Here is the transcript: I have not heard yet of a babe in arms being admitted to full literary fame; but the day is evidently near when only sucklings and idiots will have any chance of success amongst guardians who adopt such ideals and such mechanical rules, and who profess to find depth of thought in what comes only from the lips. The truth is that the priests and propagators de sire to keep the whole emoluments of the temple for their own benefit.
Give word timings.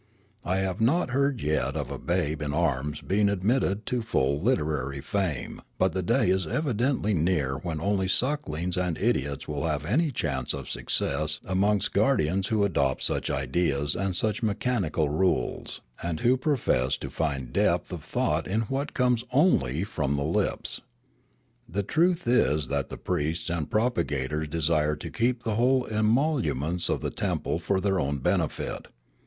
I 0.43 0.55
have 0.55 0.81
not 0.81 1.11
heard 1.11 1.41
yet 1.43 1.75
of 1.75 1.91
a 1.91 1.99
babe 1.99 2.41
in 2.41 2.55
arms 2.55 3.01
being 3.01 3.29
admitted 3.29 3.85
to 3.85 4.01
full 4.01 4.41
literary 4.41 4.99
fame; 4.99 5.61
but 5.77 5.93
the 5.93 6.01
day 6.01 6.31
is 6.31 6.47
evidently 6.47 7.13
near 7.13 7.55
when 7.59 7.79
only 7.79 8.07
sucklings 8.07 8.77
and 8.77 8.97
idiots 8.97 9.47
will 9.47 9.67
have 9.67 9.85
any 9.85 10.09
chance 10.09 10.55
of 10.55 10.71
success 10.71 11.39
amongst 11.45 11.93
guardians 11.93 12.47
who 12.47 12.63
adopt 12.63 13.03
such 13.03 13.29
ideals 13.29 13.95
and 13.95 14.15
such 14.15 14.41
mechanical 14.41 15.07
rules, 15.07 15.81
and 16.01 16.21
who 16.21 16.35
profess 16.35 16.97
to 16.97 17.11
find 17.11 17.53
depth 17.53 17.93
of 17.93 18.03
thought 18.03 18.47
in 18.47 18.61
what 18.61 18.95
comes 18.95 19.23
only 19.31 19.83
from 19.83 20.15
the 20.15 20.23
lips. 20.23 20.81
The 21.69 21.83
truth 21.83 22.27
is 22.27 22.69
that 22.69 22.89
the 22.89 22.97
priests 22.97 23.51
and 23.51 23.69
propagators 23.69 24.47
de 24.47 24.63
sire 24.63 24.95
to 24.95 25.11
keep 25.11 25.43
the 25.43 25.57
whole 25.57 25.85
emoluments 25.85 26.89
of 26.89 27.01
the 27.01 27.11
temple 27.11 27.59
for 27.59 27.79
their 27.79 27.99
own 27.99 28.17
benefit. 28.17 28.87